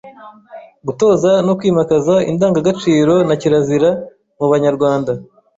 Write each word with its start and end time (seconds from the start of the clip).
Gutoza 0.87 1.31
no 1.45 1.53
kwimakaza 1.59 2.15
indangagaciro 2.31 3.13
na 3.27 3.35
kirazira 3.41 3.89
mu 4.37 4.45
Banyarwanda; 4.51 5.11